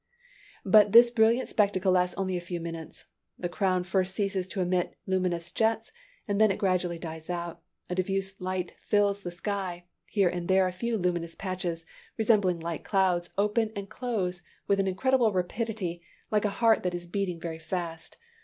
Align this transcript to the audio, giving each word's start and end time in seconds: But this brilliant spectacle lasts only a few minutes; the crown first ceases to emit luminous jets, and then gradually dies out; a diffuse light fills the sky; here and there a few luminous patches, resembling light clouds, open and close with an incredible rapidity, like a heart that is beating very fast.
But 0.65 0.93
this 0.93 1.11
brilliant 1.11 1.47
spectacle 1.47 1.91
lasts 1.91 2.15
only 2.17 2.35
a 2.35 2.41
few 2.41 2.59
minutes; 2.59 3.05
the 3.37 3.47
crown 3.47 3.83
first 3.83 4.15
ceases 4.15 4.47
to 4.47 4.59
emit 4.59 4.95
luminous 5.05 5.51
jets, 5.51 5.91
and 6.27 6.41
then 6.41 6.57
gradually 6.57 6.97
dies 6.97 7.29
out; 7.29 7.61
a 7.87 7.93
diffuse 7.93 8.33
light 8.41 8.73
fills 8.87 9.21
the 9.21 9.29
sky; 9.29 9.85
here 10.09 10.27
and 10.27 10.47
there 10.47 10.65
a 10.67 10.71
few 10.71 10.97
luminous 10.97 11.35
patches, 11.35 11.85
resembling 12.17 12.59
light 12.59 12.83
clouds, 12.83 13.29
open 13.37 13.69
and 13.75 13.91
close 13.91 14.41
with 14.65 14.79
an 14.79 14.87
incredible 14.87 15.31
rapidity, 15.31 16.01
like 16.31 16.45
a 16.45 16.49
heart 16.49 16.81
that 16.81 16.95
is 16.95 17.05
beating 17.05 17.39
very 17.39 17.59
fast. 17.59 18.17